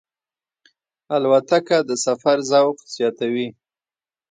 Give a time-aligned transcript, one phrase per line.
[1.15, 3.47] الوتکه د سفر ذوق زیاتوي.